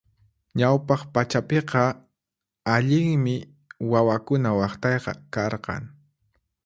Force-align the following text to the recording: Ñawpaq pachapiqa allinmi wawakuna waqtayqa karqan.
Ñawpaq 0.59 1.01
pachapiqa 1.13 1.83
allinmi 2.73 3.35
wawakuna 3.91 4.49
waqtayqa 4.59 5.11
karqan. 5.33 5.83